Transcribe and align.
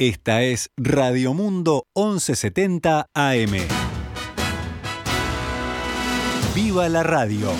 Esta 0.00 0.42
es 0.42 0.70
Radio 0.76 1.34
Mundo 1.34 1.88
1170 1.96 3.10
AM. 3.12 3.50
¡Viva 6.54 6.88
la 6.88 7.02
radio! 7.02 7.50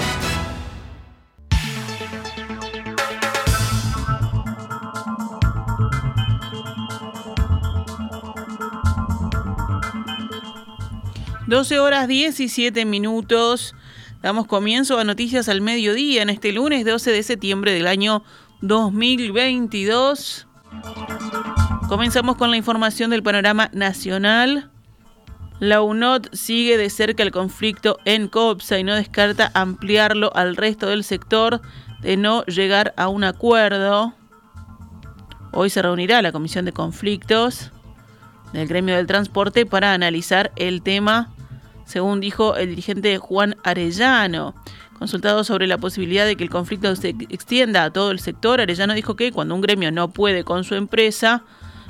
Doce 11.49 11.81
horas 11.81 12.07
17 12.07 12.85
minutos. 12.85 13.75
Damos 14.23 14.47
comienzo 14.47 15.01
a 15.01 15.03
Noticias 15.03 15.49
al 15.49 15.61
Mediodía 15.61 16.23
en 16.23 16.31
este 16.31 16.53
lunes 16.53 16.85
12 16.85 17.11
de 17.11 17.25
septiembre 17.25 17.73
del 17.73 17.89
año 17.89 18.23
2022. 18.61 20.47
Comenzamos 21.89 22.37
con 22.37 22.51
la 22.51 22.59
información 22.59 23.09
del 23.09 23.23
panorama 23.23 23.71
nacional. 23.73 24.71
La 25.59 25.81
UNOT 25.81 26.29
sigue 26.35 26.77
de 26.77 26.91
cerca 26.91 27.23
el 27.23 27.31
conflicto 27.31 27.99
en 28.05 28.29
COPSA 28.29 28.79
y 28.79 28.85
no 28.85 28.95
descarta 28.95 29.51
ampliarlo 29.55 30.31
al 30.37 30.57
resto 30.57 30.89
del 30.89 31.03
sector 31.03 31.63
de 32.03 32.19
no 32.19 32.45
llegar 32.45 32.93
a 32.99 33.09
un 33.09 33.25
acuerdo. 33.25 34.13
Hoy 35.53 35.71
se 35.71 35.81
reunirá 35.81 36.21
la 36.21 36.31
Comisión 36.31 36.67
de 36.67 36.73
Conflictos 36.73 37.73
del 38.53 38.69
Gremio 38.69 38.95
del 38.95 39.07
Transporte 39.07 39.65
para 39.65 39.95
analizar 39.95 40.53
el 40.57 40.83
tema, 40.83 41.33
según 41.87 42.21
dijo 42.21 42.55
el 42.57 42.69
dirigente 42.69 43.17
Juan 43.17 43.57
Arellano. 43.65 44.55
Consultado 44.99 45.43
sobre 45.43 45.67
la 45.67 45.79
posibilidad 45.79 46.27
de 46.27 46.37
que 46.37 46.45
el 46.45 46.51
conflicto 46.51 46.95
se 46.97 47.17
extienda 47.31 47.85
a 47.85 47.91
todo 47.91 48.11
el 48.11 48.21
sector, 48.21 48.61
Arellano 48.61 48.93
dijo 48.93 49.17
que 49.17 49.33
cuando 49.33 49.55
un 49.55 49.63
gremio 49.63 49.91
no 49.91 50.09
puede 50.09 50.45
con 50.45 50.65
su 50.65 50.75
empresa, 50.75 51.45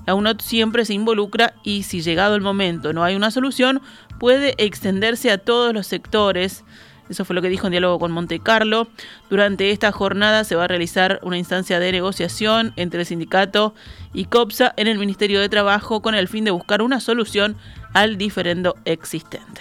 la 0.09 0.15
UNOT 0.15 0.41
siempre 0.41 0.87
se 0.87 0.95
involucra 0.95 1.53
y 1.63 1.83
si 1.83 2.01
llegado 2.01 2.35
el 2.35 2.41
momento 2.41 2.95
no 2.95 3.05
hay 3.05 3.15
una 3.15 3.31
solución, 3.31 3.83
puede 4.19 4.55
extenderse 4.57 5.31
a 5.31 5.37
todos 5.37 5.75
los 5.75 5.87
sectores. 5.87 6.65
Eso 7.11 7.27
fue 7.27 7.37
lo 7.37 7.43
que 7.43 7.51
dijo 7.51 7.67
en 7.67 7.73
diálogo 7.73 7.99
con 7.99 8.11
Monte 8.13 8.41
Carlo. 8.41 8.89
Durante 9.29 9.71
esta 9.71 9.93
jornada 9.93 10.45
se 10.45 10.57
va 10.57 10.65
a 10.65 10.67
realizar 10.67 11.21
una 11.25 11.37
instancia 11.37 11.79
de 11.79 11.93
negociación 11.93 12.73
entre 12.77 13.01
el 13.01 13.07
sindicato 13.07 13.75
y 14.15 14.25
COPSA 14.25 14.73
en 14.79 14.87
el 14.87 14.99
Ministerio 14.99 15.43
de 15.43 15.51
Trabajo 15.51 16.01
con 16.01 16.15
el 16.15 16.27
fin 16.27 16.45
de 16.45 16.53
buscar 16.53 16.81
una 16.81 17.01
solución 17.01 17.59
al 17.93 18.17
diferendo 18.17 18.77
existente. 18.87 19.61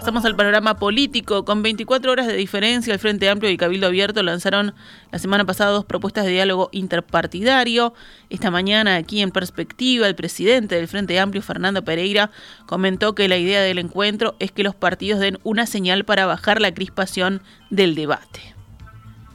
Pasamos 0.00 0.24
al 0.24 0.34
panorama 0.34 0.78
político. 0.78 1.44
Con 1.44 1.62
24 1.62 2.10
horas 2.10 2.26
de 2.26 2.32
diferencia, 2.32 2.90
el 2.94 2.98
Frente 2.98 3.28
Amplio 3.28 3.50
y 3.50 3.58
Cabildo 3.58 3.86
Abierto 3.86 4.22
lanzaron 4.22 4.72
la 5.12 5.18
semana 5.18 5.44
pasada 5.44 5.72
dos 5.72 5.84
propuestas 5.84 6.24
de 6.24 6.30
diálogo 6.30 6.70
interpartidario. 6.72 7.92
Esta 8.30 8.50
mañana, 8.50 8.96
aquí 8.96 9.20
en 9.20 9.30
perspectiva, 9.30 10.06
el 10.06 10.14
presidente 10.14 10.76
del 10.76 10.88
Frente 10.88 11.20
Amplio, 11.20 11.42
Fernando 11.42 11.84
Pereira, 11.84 12.30
comentó 12.64 13.14
que 13.14 13.28
la 13.28 13.36
idea 13.36 13.60
del 13.60 13.78
encuentro 13.78 14.36
es 14.38 14.52
que 14.52 14.62
los 14.62 14.74
partidos 14.74 15.20
den 15.20 15.36
una 15.42 15.66
señal 15.66 16.06
para 16.06 16.24
bajar 16.24 16.62
la 16.62 16.72
crispación 16.72 17.42
del 17.68 17.94
debate. 17.94 18.40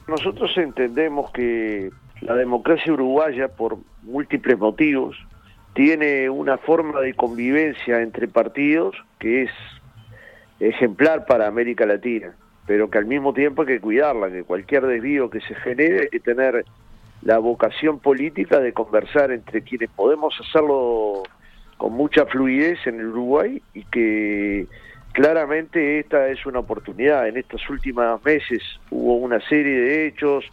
Nosotros 0.08 0.50
entendemos 0.56 1.30
que 1.30 1.92
la 2.22 2.34
democracia 2.34 2.92
uruguaya, 2.92 3.46
por 3.46 3.78
múltiples 4.02 4.58
motivos, 4.58 5.16
tiene 5.74 6.28
una 6.28 6.58
forma 6.58 7.02
de 7.02 7.14
convivencia 7.14 8.02
entre 8.02 8.26
partidos 8.26 8.96
que 9.20 9.44
es 9.44 9.50
ejemplar 10.60 11.26
para 11.26 11.46
América 11.46 11.86
Latina, 11.86 12.34
pero 12.66 12.90
que 12.90 12.98
al 12.98 13.06
mismo 13.06 13.32
tiempo 13.32 13.62
hay 13.62 13.68
que 13.68 13.80
cuidarla, 13.80 14.30
que 14.30 14.44
cualquier 14.44 14.86
desvío 14.86 15.30
que 15.30 15.40
se 15.40 15.54
genere 15.54 16.02
hay 16.02 16.08
que 16.08 16.20
tener 16.20 16.64
la 17.22 17.38
vocación 17.38 17.98
política 17.98 18.60
de 18.60 18.72
conversar 18.72 19.32
entre 19.32 19.62
quienes 19.62 19.90
podemos 19.90 20.34
hacerlo 20.40 21.22
con 21.76 21.92
mucha 21.92 22.26
fluidez 22.26 22.78
en 22.86 23.00
el 23.00 23.06
Uruguay 23.06 23.62
y 23.74 23.84
que 23.84 24.66
claramente 25.12 25.98
esta 25.98 26.28
es 26.28 26.44
una 26.46 26.60
oportunidad. 26.60 27.28
En 27.28 27.36
estos 27.36 27.68
últimos 27.68 28.22
meses 28.24 28.62
hubo 28.90 29.16
una 29.16 29.40
serie 29.40 29.80
de 29.80 30.06
hechos, 30.06 30.44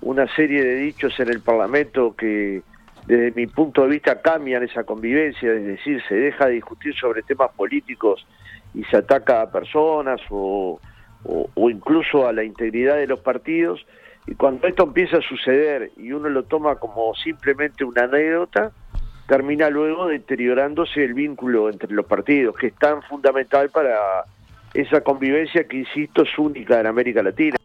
una 0.00 0.26
serie 0.34 0.64
de 0.64 0.74
dichos 0.76 1.18
en 1.20 1.28
el 1.28 1.40
Parlamento 1.40 2.14
que 2.16 2.62
desde 3.06 3.32
mi 3.32 3.46
punto 3.46 3.82
de 3.82 3.88
vista 3.88 4.20
cambian 4.20 4.62
esa 4.62 4.84
convivencia, 4.84 5.52
es 5.52 5.64
decir, 5.64 6.02
se 6.08 6.14
deja 6.14 6.46
de 6.46 6.52
discutir 6.52 6.94
sobre 6.94 7.22
temas 7.22 7.50
políticos 7.52 8.26
y 8.74 8.84
se 8.84 8.98
ataca 8.98 9.42
a 9.42 9.50
personas 9.50 10.20
o, 10.30 10.80
o, 11.24 11.70
incluso 11.70 12.26
a 12.26 12.32
la 12.32 12.44
integridad 12.44 12.96
de 12.96 13.06
los 13.06 13.20
partidos. 13.20 13.84
Y 14.26 14.34
cuando 14.34 14.66
esto 14.66 14.84
empieza 14.84 15.18
a 15.18 15.22
suceder 15.22 15.90
y 15.96 16.12
uno 16.12 16.28
lo 16.28 16.44
toma 16.44 16.76
como 16.76 17.14
simplemente 17.14 17.84
una 17.84 18.04
anécdota, 18.04 18.70
termina 19.26 19.70
luego 19.70 20.06
deteriorándose 20.06 21.04
el 21.04 21.14
vínculo 21.14 21.70
entre 21.70 21.92
los 21.92 22.06
partidos, 22.06 22.56
que 22.56 22.68
es 22.68 22.74
tan 22.74 23.02
fundamental 23.02 23.70
para 23.70 24.24
esa 24.74 25.00
convivencia 25.02 25.64
que, 25.64 25.78
insisto, 25.78 26.22
es 26.22 26.38
única 26.38 26.80
en 26.80 26.86
América 26.86 27.22
Latina. 27.22 27.56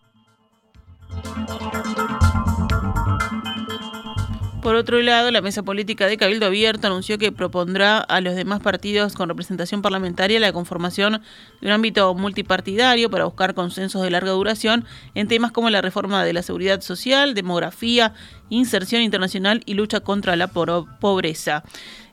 Por 4.65 4.73
otro 4.73 4.99
lado, 4.99 5.29
la 5.29 5.41
mesa 5.41 5.61
política 5.61 6.07
de 6.07 6.17
Cabildo 6.17 6.47
Abierto 6.47 6.87
anunció 6.87 7.19
que 7.19 7.31
propondrá 7.31 7.99
a 7.99 8.19
los 8.19 8.33
demás 8.33 8.61
partidos 8.61 9.13
con 9.13 9.29
representación 9.29 9.83
parlamentaria 9.83 10.39
la 10.39 10.53
conformación 10.53 11.21
de 11.61 11.67
un 11.67 11.71
ámbito 11.71 12.11
multipartidario 12.15 13.11
para 13.11 13.25
buscar 13.25 13.53
consensos 13.53 14.01
de 14.01 14.09
larga 14.09 14.31
duración 14.31 14.83
en 15.13 15.27
temas 15.27 15.51
como 15.51 15.69
la 15.69 15.83
reforma 15.83 16.25
de 16.25 16.33
la 16.33 16.41
seguridad 16.41 16.81
social, 16.81 17.35
demografía, 17.35 18.15
inserción 18.49 19.03
internacional 19.03 19.61
y 19.67 19.75
lucha 19.75 19.99
contra 19.99 20.35
la 20.35 20.47
pobreza. 20.47 21.63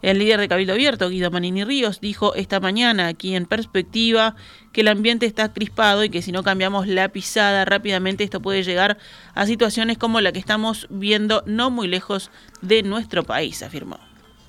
El 0.03 0.19
líder 0.19 0.41
de 0.41 0.49
Cabildo 0.49 0.73
Abierto, 0.73 1.09
Guido 1.09 1.31
Manini 1.31 1.63
Ríos, 1.63 2.01
dijo 2.01 2.35
esta 2.35 2.59
mañana 2.59 3.07
aquí 3.07 3.37
en 3.37 3.47
Perspectiva 3.47 4.35
que 4.73 4.81
el 4.81 4.89
ambiente 4.89 5.27
está 5.27 5.53
crispado 5.53 6.03
y 6.03 6.11
que 6.11 6.23
si 6.23 6.33
no 6.33 6.43
cambiamos 6.43 6.89
la 6.89 7.09
pisada 7.11 7.65
rápidamente 7.65 8.25
esto 8.25 8.43
puede 8.43 8.65
llegar 8.65 8.99
a 9.35 9.47
situaciones 9.47 9.99
como 9.99 10.21
la 10.21 10.33
que 10.33 10.41
estamos 10.41 10.89
viendo 10.91 11.45
no 11.47 11.71
muy 11.71 11.87
lejos 11.87 12.33
de 12.63 12.83
nuestro 12.83 13.23
país, 13.23 13.63
afirmó. 13.63 13.99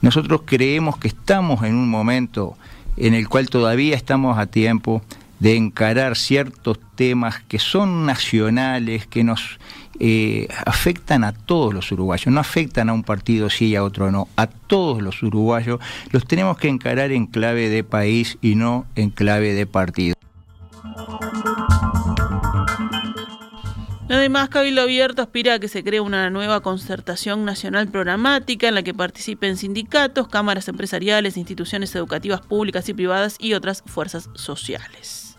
Nosotros 0.01 0.41
creemos 0.43 0.97
que 0.97 1.07
estamos 1.07 1.63
en 1.63 1.75
un 1.75 1.87
momento 1.87 2.57
en 2.97 3.13
el 3.13 3.29
cual 3.29 3.49
todavía 3.49 3.95
estamos 3.95 4.39
a 4.39 4.47
tiempo 4.47 5.03
de 5.39 5.55
encarar 5.55 6.15
ciertos 6.15 6.79
temas 6.95 7.41
que 7.43 7.59
son 7.59 8.05
nacionales, 8.05 9.05
que 9.05 9.23
nos 9.23 9.59
eh, 9.99 10.47
afectan 10.65 11.23
a 11.23 11.33
todos 11.33 11.73
los 11.73 11.91
uruguayos, 11.91 12.33
no 12.33 12.39
afectan 12.39 12.89
a 12.89 12.93
un 12.93 13.03
partido 13.03 13.49
sí 13.49 13.67
y 13.67 13.75
a 13.75 13.83
otro 13.83 14.11
no, 14.11 14.27
a 14.35 14.47
todos 14.47 15.01
los 15.01 15.21
uruguayos 15.23 15.79
los 16.11 16.25
tenemos 16.25 16.57
que 16.57 16.67
encarar 16.67 17.11
en 17.11 17.27
clave 17.27 17.69
de 17.69 17.83
país 17.83 18.37
y 18.41 18.55
no 18.55 18.85
en 18.95 19.09
clave 19.09 19.53
de 19.53 19.65
partido. 19.65 20.15
Además, 24.09 24.49
Cabildo 24.49 24.83
Abierto 24.83 25.21
aspira 25.21 25.55
a 25.55 25.59
que 25.59 25.67
se 25.67 25.83
cree 25.83 25.99
una 25.99 26.29
nueva 26.29 26.61
concertación 26.61 27.45
nacional 27.45 27.87
programática 27.87 28.67
en 28.67 28.75
la 28.75 28.83
que 28.83 28.93
participen 28.93 29.57
sindicatos, 29.57 30.27
cámaras 30.27 30.67
empresariales, 30.67 31.35
instituciones 31.35 31.95
educativas 31.95 32.41
públicas 32.41 32.87
y 32.89 32.93
privadas 32.93 33.37
y 33.39 33.53
otras 33.53 33.81
fuerzas 33.85 34.29
sociales. 34.35 35.35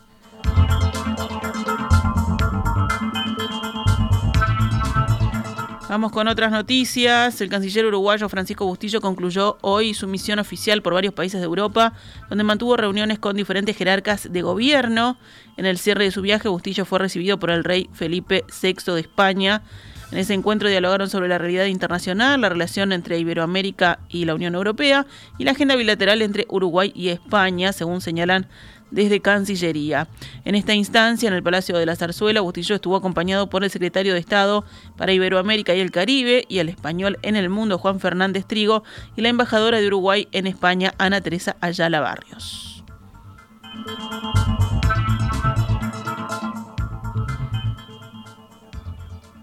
Vamos 5.94 6.10
con 6.10 6.27
otras 6.27 6.50
noticias. 6.50 7.41
El 7.41 7.49
canciller 7.49 7.87
uruguayo 7.87 8.28
Francisco 8.28 8.66
Bustillo 8.66 9.00
concluyó 9.00 9.59
hoy 9.60 9.94
su 9.94 10.09
misión 10.09 10.41
oficial 10.41 10.82
por 10.82 10.93
varios 10.93 11.15
países 11.15 11.41
de 11.41 11.44
Europa, 11.44 11.93
donde 12.28 12.43
mantuvo 12.43 12.77
reuniones 12.77 13.21
con 13.21 13.37
diferentes 13.37 13.77
jerarcas 13.77 14.32
de 14.32 14.43
gobierno. 14.43 15.16
En 15.56 15.66
el 15.66 15.78
cierre 15.78 16.03
de 16.03 16.10
su 16.10 16.21
viaje, 16.21 16.49
Bustillo 16.49 16.84
fue 16.84 16.99
recibido 16.99 17.38
por 17.38 17.53
el 17.53 17.62
rey 17.62 17.88
Felipe 17.93 18.43
VI 18.60 18.93
de 18.93 19.00
España. 19.03 19.62
En 20.10 20.19
ese 20.19 20.34
encuentro 20.34 20.69
dialogaron 20.69 21.09
sobre 21.09 21.28
la 21.28 21.38
realidad 21.38 21.66
internacional, 21.66 22.41
la 22.41 22.49
relación 22.49 22.91
entre 22.91 23.21
Iberoamérica 23.21 24.00
y 24.08 24.25
la 24.25 24.35
Unión 24.35 24.56
Europea 24.56 25.06
y 25.38 25.44
la 25.44 25.52
agenda 25.52 25.76
bilateral 25.76 26.23
entre 26.23 26.44
Uruguay 26.49 26.91
y 26.93 27.11
España, 27.11 27.73
según 27.73 28.00
señalan 28.00 28.49
desde 28.94 29.20
Cancillería. 29.20 30.08
En 30.44 30.55
esta 30.55 30.73
instancia, 30.73 31.26
en 31.26 31.35
el 31.35 31.43
Palacio 31.43 31.76
de 31.76 31.85
la 31.85 31.96
Zarzuela, 31.96 32.41
Bustillo 32.41 32.76
estuvo 32.76 32.96
acompañado 32.96 33.50
por 33.50 33.64
el 33.64 33.70
secretario 33.70 34.14
de 34.14 34.20
Estado 34.20 34.64
para 34.96 35.12
Iberoamérica 35.12 35.75
y 35.75 35.81
el 35.81 35.91
Caribe 35.91 36.46
y 36.49 36.61
el 36.61 36.69
español 36.69 37.19
en 37.23 37.37
el 37.37 37.50
mundo, 37.50 37.76
Juan 37.76 37.99
Fernández 38.00 38.46
Trigo, 38.46 38.85
y 39.17 39.23
la 39.23 39.29
embajadora 39.29 39.81
de 39.81 39.87
Uruguay 39.88 40.29
en 40.32 40.46
España, 40.46 40.94
Ana 40.99 41.20
Teresa 41.20 41.56
Ayala 41.61 42.00
Barrios. 42.00 42.85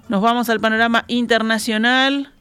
Nos 0.07 0.21
vamos 0.21 0.49
al 0.49 0.59
panorama 0.59 1.05
internacional. 1.07 2.33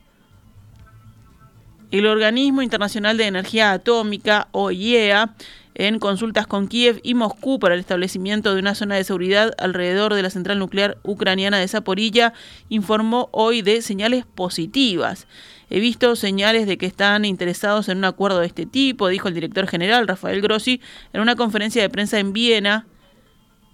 El 1.90 2.06
Organismo 2.06 2.62
Internacional 2.62 3.16
de 3.16 3.26
Energía 3.26 3.72
Atómica, 3.72 4.46
OIEA, 4.52 5.34
en 5.74 5.98
consultas 5.98 6.46
con 6.46 6.68
Kiev 6.68 7.00
y 7.02 7.14
Moscú 7.14 7.58
para 7.58 7.74
el 7.74 7.80
establecimiento 7.80 8.54
de 8.54 8.60
una 8.60 8.76
zona 8.76 8.94
de 8.94 9.02
seguridad 9.02 9.54
alrededor 9.58 10.14
de 10.14 10.22
la 10.22 10.30
central 10.30 10.60
nuclear 10.60 10.98
ucraniana 11.02 11.58
de 11.58 11.66
Zaporilla, 11.66 12.32
informó 12.68 13.28
hoy 13.32 13.62
de 13.62 13.82
señales 13.82 14.24
positivas. 14.24 15.26
He 15.68 15.80
visto 15.80 16.14
señales 16.14 16.68
de 16.68 16.78
que 16.78 16.86
están 16.86 17.24
interesados 17.24 17.88
en 17.88 17.98
un 17.98 18.04
acuerdo 18.04 18.38
de 18.38 18.46
este 18.46 18.66
tipo, 18.66 19.08
dijo 19.08 19.26
el 19.26 19.34
director 19.34 19.66
general 19.66 20.06
Rafael 20.06 20.42
Grossi 20.42 20.80
en 21.12 21.22
una 21.22 21.34
conferencia 21.34 21.82
de 21.82 21.90
prensa 21.90 22.20
en 22.20 22.32
Viena 22.32 22.86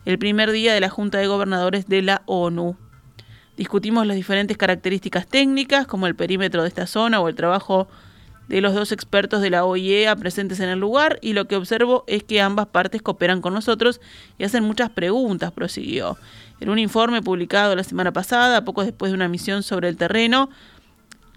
el 0.07 0.19
primer 0.19 0.53
día 0.53 0.73
de 0.73 0.81
la 0.81 0.89
Junta 0.89 1.19
de 1.19 1.27
Gobernadores 1.27 1.87
de 1.87 2.01
la 2.01 2.23
ONU. 2.25 2.79
Discutimos 3.59 4.07
las 4.07 4.17
diferentes 4.17 4.57
características 4.57 5.27
técnicas, 5.27 5.87
como 5.87 6.07
el 6.07 6.15
perímetro 6.15 6.63
de 6.63 6.69
esta 6.69 6.87
zona 6.87 7.21
o 7.21 7.29
el 7.29 7.35
trabajo 7.35 7.89
de 8.49 8.61
los 8.61 8.75
dos 8.75 8.93
expertos 8.93 9.41
de 9.43 9.51
la 9.51 9.65
OIEA 9.65 10.15
presentes 10.17 10.61
en 10.61 10.69
el 10.69 10.79
lugar, 10.79 11.19
y 11.23 11.33
lo 11.33 11.47
que 11.47 11.57
observo 11.57 12.05
es 12.07 12.23
que 12.23 12.41
ambas 12.41 12.67
partes 12.67 13.03
cooperan 13.03 13.41
con 13.41 13.55
nosotros 13.55 14.01
y 14.39 14.45
hacen 14.45 14.65
muchas 14.65 14.91
preguntas, 14.91 15.53
prosiguió. 15.53 16.17
En 16.61 16.71
un 16.71 16.79
informe 16.79 17.23
publicado 17.23 17.77
la 17.77 17.85
semana 17.85 18.13
pasada, 18.13 18.65
poco 18.65 18.85
después 18.85 19.13
de 19.13 19.17
una 19.17 19.29
misión 19.29 19.63
sobre 19.63 19.89
el 19.89 19.97
terreno, 19.97 20.49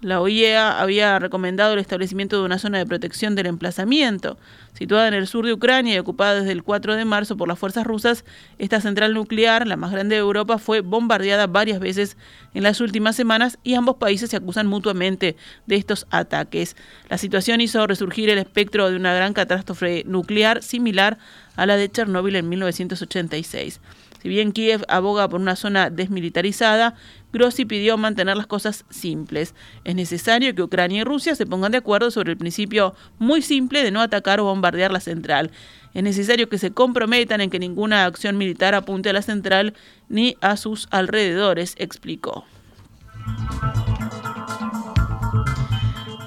la 0.00 0.20
OIEA 0.20 0.80
había 0.80 1.18
recomendado 1.18 1.74
el 1.74 1.78
establecimiento 1.78 2.38
de 2.38 2.44
una 2.44 2.58
zona 2.58 2.78
de 2.78 2.86
protección 2.86 3.34
del 3.34 3.46
emplazamiento. 3.46 4.38
Situada 4.72 5.08
en 5.08 5.14
el 5.14 5.26
sur 5.26 5.44
de 5.44 5.52
Ucrania 5.52 5.94
y 5.94 5.98
ocupada 5.98 6.36
desde 6.36 6.52
el 6.52 6.62
4 6.62 6.94
de 6.94 7.04
marzo 7.04 7.36
por 7.36 7.48
las 7.48 7.58
fuerzas 7.58 7.86
rusas, 7.86 8.24
esta 8.58 8.80
central 8.80 9.12
nuclear, 9.12 9.66
la 9.66 9.76
más 9.76 9.92
grande 9.92 10.14
de 10.14 10.20
Europa, 10.20 10.58
fue 10.58 10.80
bombardeada 10.80 11.46
varias 11.46 11.80
veces 11.80 12.16
en 12.54 12.62
las 12.62 12.80
últimas 12.80 13.14
semanas 13.14 13.58
y 13.62 13.74
ambos 13.74 13.96
países 13.96 14.30
se 14.30 14.36
acusan 14.36 14.66
mutuamente 14.66 15.36
de 15.66 15.76
estos 15.76 16.06
ataques. 16.10 16.76
La 17.10 17.18
situación 17.18 17.60
hizo 17.60 17.86
resurgir 17.86 18.30
el 18.30 18.38
espectro 18.38 18.90
de 18.90 18.96
una 18.96 19.12
gran 19.12 19.34
catástrofe 19.34 20.04
nuclear 20.06 20.62
similar 20.62 21.18
a 21.56 21.66
la 21.66 21.76
de 21.76 21.90
Chernóbil 21.90 22.36
en 22.36 22.48
1986. 22.48 23.80
Si 24.22 24.28
bien 24.28 24.52
Kiev 24.52 24.84
aboga 24.88 25.28
por 25.28 25.40
una 25.40 25.56
zona 25.56 25.88
desmilitarizada, 25.88 26.94
Grossi 27.32 27.64
pidió 27.64 27.96
mantener 27.96 28.36
las 28.36 28.46
cosas 28.46 28.84
simples. 28.90 29.54
Es 29.84 29.94
necesario 29.94 30.54
que 30.54 30.62
Ucrania 30.62 31.00
y 31.00 31.04
Rusia 31.04 31.34
se 31.34 31.46
pongan 31.46 31.72
de 31.72 31.78
acuerdo 31.78 32.10
sobre 32.10 32.32
el 32.32 32.38
principio 32.38 32.94
muy 33.18 33.40
simple 33.40 33.82
de 33.82 33.90
no 33.90 34.02
atacar 34.02 34.40
o 34.40 34.44
bombardear 34.44 34.92
la 34.92 35.00
central. 35.00 35.50
Es 35.94 36.02
necesario 36.02 36.48
que 36.48 36.58
se 36.58 36.72
comprometan 36.72 37.40
en 37.40 37.50
que 37.50 37.58
ninguna 37.58 38.04
acción 38.04 38.36
militar 38.36 38.74
apunte 38.74 39.10
a 39.10 39.14
la 39.14 39.22
central 39.22 39.74
ni 40.08 40.36
a 40.40 40.56
sus 40.56 40.86
alrededores, 40.90 41.74
explicó. 41.78 42.44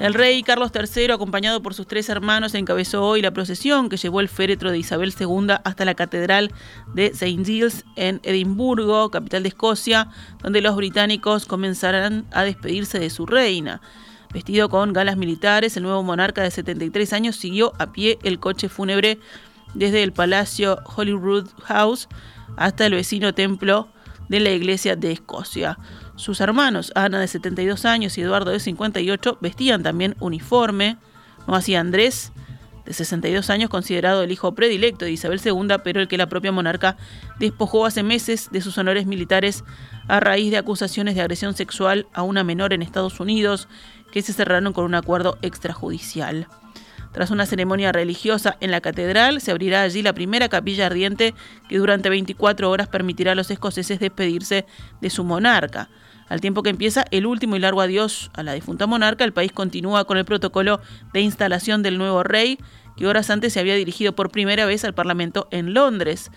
El 0.04 0.14
rey 0.14 0.44
Carlos 0.44 0.74
III, 0.76 1.12
acompañado 1.12 1.62
por 1.62 1.74
sus 1.74 1.88
tres 1.88 2.10
hermanos, 2.10 2.56
encabezó 2.56 3.06
hoy 3.06 3.22
la 3.22 3.32
procesión 3.32 3.88
que 3.88 3.96
llevó 3.96 4.20
el 4.20 4.28
féretro 4.28 4.70
de 4.70 4.78
Isabel 4.78 5.14
II 5.18 5.56
hasta 5.64 5.86
la 5.86 5.94
Catedral 5.94 6.52
de 6.94 7.06
St. 7.06 7.46
Giles 7.46 7.86
en 7.96 8.20
Edimburgo, 8.24 9.10
capital 9.12 9.44
de 9.44 9.48
Escocia, 9.48 10.10
donde 10.42 10.60
los 10.60 10.76
británicos 10.76 11.46
comenzarán 11.46 12.26
a 12.34 12.44
despedirse 12.44 13.00
de 13.00 13.10
su 13.10 13.26
reina. 13.26 13.80
Vestido 14.34 14.68
con 14.68 14.92
galas 14.92 15.16
militares, 15.16 15.78
el 15.78 15.84
nuevo 15.84 16.04
monarca 16.04 16.44
de 16.44 16.52
73 16.52 17.14
años 17.14 17.38
siguió 17.38 17.72
a 17.80 17.94
pie 17.94 18.20
el 18.24 18.42
coche 18.42 18.68
fúnebre 18.68 19.20
desde 19.74 20.04
el 20.04 20.12
Palacio 20.12 20.80
Holyrood 20.98 21.48
House 21.64 22.10
hasta 22.58 22.88
el 22.88 22.96
vecino 22.96 23.34
templo 23.34 23.88
de 24.28 24.42
la 24.42 24.50
Iglesia 24.50 24.98
de 24.98 25.14
Escocia. 25.14 25.78
Sus 26.16 26.42
hermanos, 26.42 26.92
Ana 26.96 27.20
de 27.20 27.28
72 27.28 27.86
años 27.86 28.18
y 28.18 28.22
Eduardo 28.22 28.52
de 28.52 28.60
58, 28.60 29.40
vestían 29.42 29.84
también 29.84 30.16
uniforme, 30.20 30.98
no 31.48 31.56
hacía 31.56 31.80
Andrés, 31.80 32.32
de 32.86 32.94
62 32.94 33.50
años, 33.50 33.70
considerado 33.70 34.24
el 34.24 34.32
hijo 34.32 34.54
predilecto 34.56 35.06
de 35.06 35.12
Isabel 35.12 35.42
II, 35.44 35.78
pero 35.84 36.02
el 36.02 36.08
que 36.08 36.18
la 36.18 36.28
propia 36.28 36.52
monarca 36.52 36.98
despojó 37.40 37.86
hace 37.86 38.04
meses 38.04 38.50
de 38.52 38.62
sus 38.62 38.78
honores 38.78 39.06
militares 39.06 39.64
a 40.08 40.20
raíz 40.20 40.52
de 40.52 40.58
acusaciones 40.58 41.16
de 41.16 41.22
agresión 41.22 41.56
sexual 41.56 42.08
a 42.14 42.24
una 42.24 42.44
menor 42.44 42.74
en 42.74 42.82
Estados 42.82 43.20
Unidos 43.20 43.68
que 44.12 44.22
se 44.22 44.34
cerraron 44.34 44.74
con 44.74 44.86
un 44.86 44.96
acuerdo 44.96 45.38
extrajudicial. 45.42 46.48
Tras 47.14 47.30
una 47.30 47.46
ceremonia 47.46 47.92
religiosa 47.92 48.58
en 48.60 48.72
la 48.72 48.82
catedral, 48.82 49.40
se 49.40 49.52
abrirá 49.52 49.84
allí 49.84 50.02
la 50.02 50.14
primera 50.14 50.50
capilla 50.50 50.88
ardiente 50.88 51.36
que 51.70 51.78
durante 51.78 52.10
24 52.10 52.70
horas 52.70 52.88
permitirá 52.88 53.34
a 53.34 53.36
los 53.36 53.52
escoceses 53.52 54.00
despedirse 54.00 54.66
de 55.00 55.10
su 55.12 55.24
monarca. 55.24 55.90
Al 56.28 56.42
tiempo 56.42 56.64
que 56.64 56.72
empieza 56.72 57.06
el 57.12 57.28
último 57.28 57.56
y 57.56 57.60
largo 57.60 57.82
adiós 57.82 58.32
a 58.34 58.42
la 58.42 58.54
difunta 58.54 58.88
monarca, 58.88 59.24
el 59.24 59.34
país 59.34 59.52
continúa 59.52 60.06
con 60.06 60.18
el 60.18 60.26
protocolo 60.26 60.82
de 61.14 61.22
instalación 61.22 61.84
del 61.84 62.00
nuevo 62.00 62.24
rey, 62.24 62.58
que 62.98 63.06
horas 63.06 63.30
antes 63.30 63.54
se 63.54 63.60
había 63.60 63.76
dirigido 63.76 64.14
por 64.14 64.32
primera 64.32 64.66
vez 64.66 64.84
al 64.84 64.96
Parlamento 64.96 65.48
en 65.52 65.76
Londres. 65.76 66.32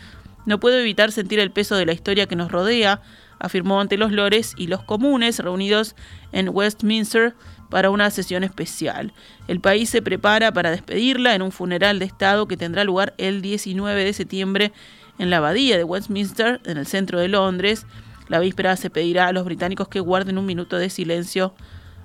No 0.45 0.61
puedo 0.61 0.77
evitar 0.79 1.11
sentir 1.11 1.41
el 1.41 1.51
peso 1.51 1.77
de 1.77 1.87
la 1.87 1.93
historia 1.93 2.27
que 2.27 2.37
nos 2.37 2.53
rodea, 2.53 3.01
afirmó 3.39 3.81
ante 3.81 3.97
los 3.97 4.13
lores 4.13 4.53
y 4.57 4.67
los 4.67 4.83
comunes 4.83 5.39
reunidos 5.39 5.97
en 6.33 6.51
Westminster 6.51 7.35
para 7.71 7.91
una 7.91 8.11
sesión 8.11 8.45
especial. 8.45 9.13
El 9.49 9.61
país 9.61 9.91
se 9.91 10.03
prepara 10.03 10.53
para 10.53 10.71
despedirla 10.71 11.35
en 11.35 11.43
un 11.43 11.53
funeral 11.53 11.99
de 11.99 12.05
Estado 12.05 12.47
que 12.47 12.57
tendrá 12.57 12.85
lugar 12.85 13.15
el 13.19 13.43
19 13.43 14.05
de 14.05 14.13
septiembre 14.13 14.73
en 15.19 15.31
la 15.31 15.39
abadía 15.39 15.77
de 15.77 15.85
Westminster, 15.85 16.61
en 16.65 16.77
el 16.77 16.87
centro 16.87 17.19
de 17.19 17.29
Londres. 17.29 17.87
La 18.29 18.41
víspera 18.41 18.77
se 18.77 18.91
pedirá 18.91 19.29
a 19.29 19.33
los 19.33 19.45
británicos 19.45 19.89
que 19.89 20.01
guarden 20.01 20.39
un 20.39 20.47
minuto 20.47 20.77
de 20.77 20.91
silencio 20.91 21.55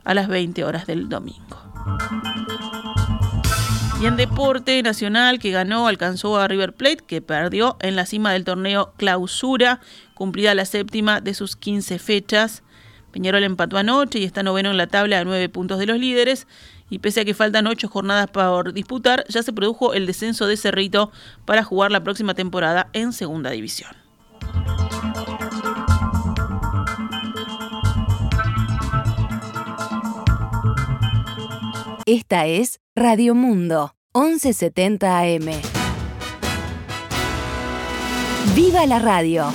a 0.03 0.13
las 0.13 0.27
20 0.27 0.63
horas 0.63 0.87
del 0.87 1.09
domingo. 1.09 1.57
Y 4.01 4.07
en 4.07 4.15
deporte 4.15 4.81
nacional 4.81 5.37
que 5.37 5.51
ganó 5.51 5.87
alcanzó 5.87 6.39
a 6.39 6.47
River 6.47 6.73
Plate, 6.73 7.03
que 7.05 7.21
perdió 7.21 7.77
en 7.81 7.95
la 7.95 8.07
cima 8.07 8.33
del 8.33 8.45
torneo 8.45 8.93
Clausura, 8.97 9.79
cumplida 10.15 10.55
la 10.55 10.65
séptima 10.65 11.21
de 11.21 11.35
sus 11.35 11.55
15 11.55 11.99
fechas. 11.99 12.63
Peñarol 13.11 13.43
empató 13.43 13.77
anoche 13.77 14.19
y 14.19 14.23
está 14.23 14.43
noveno 14.43 14.71
en 14.71 14.77
la 14.77 14.87
tabla 14.87 15.19
a 15.19 15.23
nueve 15.23 15.49
puntos 15.49 15.79
de 15.79 15.85
los 15.85 15.99
líderes. 15.99 16.47
Y 16.89 16.99
pese 16.99 17.21
a 17.21 17.25
que 17.25 17.33
faltan 17.33 17.67
ocho 17.67 17.87
jornadas 17.87 18.29
por 18.29 18.73
disputar, 18.73 19.23
ya 19.29 19.43
se 19.43 19.53
produjo 19.53 19.93
el 19.93 20.05
descenso 20.05 20.47
de 20.47 20.57
Cerrito 20.57 21.11
para 21.45 21.63
jugar 21.63 21.91
la 21.91 22.03
próxima 22.03 22.33
temporada 22.33 22.89
en 22.93 23.13
Segunda 23.13 23.49
División. 23.51 23.91
Esta 32.05 32.45
es 32.47 32.81
Radio 32.95 33.35
Mundo, 33.35 33.95
1170 34.13 35.19
AM. 35.19 35.45
¡Viva 38.53 38.85
la 38.85 38.99
radio! 38.99 39.45